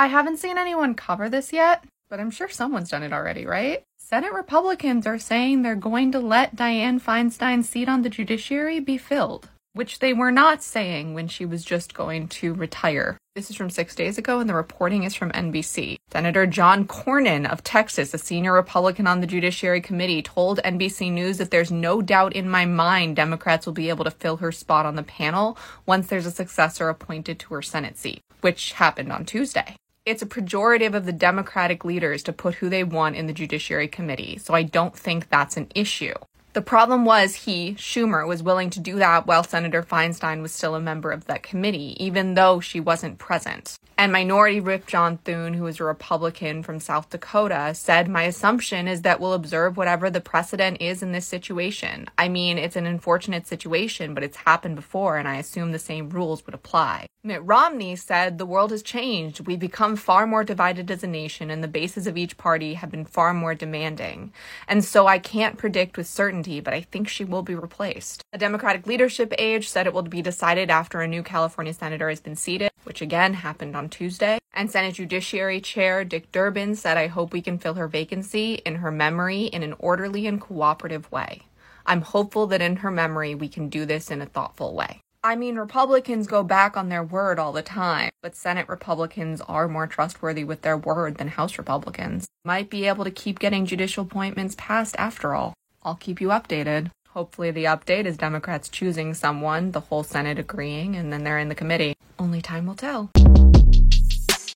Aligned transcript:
I 0.00 0.06
haven't 0.06 0.36
seen 0.36 0.58
anyone 0.58 0.94
cover 0.94 1.28
this 1.28 1.52
yet, 1.52 1.82
but 2.08 2.20
I'm 2.20 2.30
sure 2.30 2.48
someone's 2.48 2.90
done 2.90 3.02
it 3.02 3.12
already, 3.12 3.44
right? 3.46 3.82
Senate 3.96 4.32
Republicans 4.32 5.08
are 5.08 5.18
saying 5.18 5.62
they're 5.62 5.74
going 5.74 6.12
to 6.12 6.20
let 6.20 6.54
Dianne 6.54 7.02
Feinstein's 7.02 7.68
seat 7.68 7.88
on 7.88 8.02
the 8.02 8.08
judiciary 8.08 8.78
be 8.78 8.96
filled, 8.96 9.48
which 9.72 9.98
they 9.98 10.12
were 10.12 10.30
not 10.30 10.62
saying 10.62 11.14
when 11.14 11.26
she 11.26 11.44
was 11.44 11.64
just 11.64 11.94
going 11.94 12.28
to 12.28 12.54
retire. 12.54 13.18
This 13.34 13.50
is 13.50 13.56
from 13.56 13.70
six 13.70 13.96
days 13.96 14.18
ago, 14.18 14.38
and 14.38 14.48
the 14.48 14.54
reporting 14.54 15.02
is 15.02 15.16
from 15.16 15.32
NBC. 15.32 15.96
Senator 16.12 16.46
John 16.46 16.86
Cornyn 16.86 17.50
of 17.50 17.64
Texas, 17.64 18.14
a 18.14 18.18
senior 18.18 18.52
Republican 18.52 19.08
on 19.08 19.20
the 19.20 19.26
Judiciary 19.26 19.80
Committee, 19.80 20.22
told 20.22 20.60
NBC 20.64 21.10
News 21.10 21.38
that 21.38 21.50
there's 21.50 21.72
no 21.72 22.02
doubt 22.02 22.34
in 22.34 22.48
my 22.48 22.66
mind 22.66 23.16
Democrats 23.16 23.66
will 23.66 23.72
be 23.72 23.88
able 23.88 24.04
to 24.04 24.12
fill 24.12 24.36
her 24.36 24.52
spot 24.52 24.86
on 24.86 24.94
the 24.94 25.02
panel 25.02 25.58
once 25.86 26.06
there's 26.06 26.26
a 26.26 26.30
successor 26.30 26.88
appointed 26.88 27.40
to 27.40 27.54
her 27.54 27.62
Senate 27.62 27.98
seat, 27.98 28.20
which 28.42 28.74
happened 28.74 29.10
on 29.10 29.24
Tuesday 29.24 29.74
it's 30.08 30.22
a 30.22 30.26
pejorative 30.26 30.94
of 30.94 31.04
the 31.04 31.12
Democratic 31.12 31.84
leaders 31.84 32.22
to 32.22 32.32
put 32.32 32.54
who 32.56 32.70
they 32.70 32.82
want 32.82 33.16
in 33.16 33.26
the 33.26 33.32
Judiciary 33.34 33.88
Committee, 33.88 34.38
so 34.38 34.54
I 34.54 34.62
don't 34.62 34.96
think 34.96 35.28
that's 35.28 35.58
an 35.58 35.68
issue. 35.74 36.14
The 36.54 36.62
problem 36.62 37.04
was 37.04 37.34
he, 37.34 37.74
Schumer, 37.74 38.26
was 38.26 38.42
willing 38.42 38.70
to 38.70 38.80
do 38.80 38.96
that 38.96 39.26
while 39.26 39.44
Senator 39.44 39.82
Feinstein 39.82 40.42
was 40.42 40.52
still 40.52 40.74
a 40.74 40.80
member 40.80 41.10
of 41.10 41.26
that 41.26 41.42
committee, 41.42 41.96
even 42.02 42.34
though 42.34 42.58
she 42.58 42.80
wasn't 42.80 43.18
present. 43.18 43.78
And 44.00 44.12
Minority 44.12 44.60
Whip 44.60 44.86
John 44.86 45.18
Thune, 45.18 45.54
who 45.54 45.66
is 45.66 45.80
a 45.80 45.84
Republican 45.84 46.62
from 46.62 46.78
South 46.78 47.10
Dakota, 47.10 47.74
said, 47.74 48.08
My 48.08 48.22
assumption 48.22 48.86
is 48.86 49.02
that 49.02 49.18
we'll 49.18 49.32
observe 49.32 49.76
whatever 49.76 50.08
the 50.08 50.20
precedent 50.20 50.80
is 50.80 51.02
in 51.02 51.10
this 51.10 51.26
situation. 51.26 52.08
I 52.16 52.28
mean, 52.28 52.58
it's 52.58 52.76
an 52.76 52.86
unfortunate 52.86 53.48
situation, 53.48 54.14
but 54.14 54.22
it's 54.22 54.36
happened 54.36 54.76
before, 54.76 55.18
and 55.18 55.26
I 55.26 55.36
assume 55.36 55.72
the 55.72 55.80
same 55.80 56.10
rules 56.10 56.46
would 56.46 56.54
apply. 56.54 57.08
Mitt 57.24 57.42
Romney 57.44 57.96
said, 57.96 58.38
The 58.38 58.46
world 58.46 58.70
has 58.70 58.84
changed. 58.84 59.46
We've 59.46 59.58
become 59.58 59.96
far 59.96 60.28
more 60.28 60.44
divided 60.44 60.88
as 60.92 61.02
a 61.02 61.08
nation, 61.08 61.50
and 61.50 61.62
the 61.62 61.68
bases 61.68 62.06
of 62.06 62.16
each 62.16 62.36
party 62.36 62.74
have 62.74 62.92
been 62.92 63.04
far 63.04 63.34
more 63.34 63.56
demanding. 63.56 64.32
And 64.68 64.84
so 64.84 65.08
I 65.08 65.18
can't 65.18 65.58
predict 65.58 65.96
with 65.96 66.06
certainty, 66.06 66.37
but 66.42 66.72
I 66.72 66.80
think 66.80 67.08
she 67.08 67.24
will 67.24 67.42
be 67.42 67.54
replaced. 67.54 68.22
A 68.32 68.38
Democratic 68.38 68.86
leadership 68.86 69.34
age 69.38 69.68
said 69.68 69.86
it 69.86 69.92
will 69.92 70.02
be 70.02 70.22
decided 70.22 70.70
after 70.70 71.00
a 71.00 71.08
new 71.08 71.22
California 71.22 71.74
senator 71.74 72.08
has 72.08 72.20
been 72.20 72.36
seated, 72.36 72.70
which 72.84 73.02
again 73.02 73.34
happened 73.34 73.76
on 73.76 73.88
Tuesday. 73.88 74.38
And 74.52 74.70
Senate 74.70 74.94
Judiciary 74.94 75.60
Chair 75.60 76.04
Dick 76.04 76.32
Durbin 76.32 76.74
said, 76.74 76.96
I 76.96 77.08
hope 77.08 77.32
we 77.32 77.42
can 77.42 77.58
fill 77.58 77.74
her 77.74 77.88
vacancy 77.88 78.54
in 78.64 78.76
her 78.76 78.90
memory 78.90 79.44
in 79.44 79.62
an 79.62 79.74
orderly 79.78 80.26
and 80.26 80.40
cooperative 80.40 81.10
way. 81.10 81.42
I'm 81.86 82.02
hopeful 82.02 82.46
that 82.48 82.62
in 82.62 82.76
her 82.76 82.90
memory 82.90 83.34
we 83.34 83.48
can 83.48 83.68
do 83.68 83.84
this 83.84 84.10
in 84.10 84.20
a 84.20 84.26
thoughtful 84.26 84.74
way. 84.74 85.00
I 85.24 85.34
mean, 85.34 85.56
Republicans 85.56 86.28
go 86.28 86.44
back 86.44 86.76
on 86.76 86.88
their 86.88 87.02
word 87.02 87.40
all 87.40 87.52
the 87.52 87.62
time, 87.62 88.10
but 88.22 88.36
Senate 88.36 88.68
Republicans 88.68 89.40
are 89.40 89.66
more 89.66 89.88
trustworthy 89.88 90.44
with 90.44 90.62
their 90.62 90.76
word 90.76 91.16
than 91.16 91.28
House 91.28 91.58
Republicans. 91.58 92.28
Might 92.44 92.70
be 92.70 92.86
able 92.86 93.04
to 93.04 93.10
keep 93.10 93.40
getting 93.40 93.66
judicial 93.66 94.04
appointments 94.04 94.54
passed 94.56 94.94
after 94.96 95.34
all. 95.34 95.54
I'll 95.82 95.96
keep 95.96 96.20
you 96.20 96.28
updated. 96.28 96.90
Hopefully, 97.10 97.50
the 97.50 97.64
update 97.64 98.04
is 98.04 98.16
Democrats 98.16 98.68
choosing 98.68 99.14
someone, 99.14 99.72
the 99.72 99.80
whole 99.80 100.04
Senate 100.04 100.38
agreeing, 100.38 100.94
and 100.94 101.12
then 101.12 101.24
they're 101.24 101.38
in 101.38 101.48
the 101.48 101.54
committee. 101.54 101.96
Only 102.18 102.40
time 102.40 102.66
will 102.66 102.74
tell. 102.76 103.10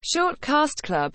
Short 0.05 0.41
Cast 0.41 0.83
Club 0.83 1.11